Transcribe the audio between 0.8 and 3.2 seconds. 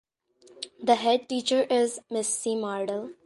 The headteacher is Miss C Mardell.